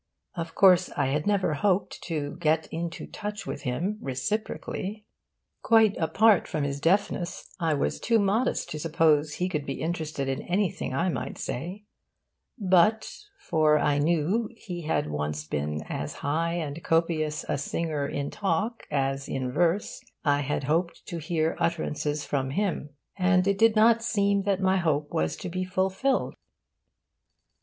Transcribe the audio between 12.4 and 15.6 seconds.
But for I knew he had once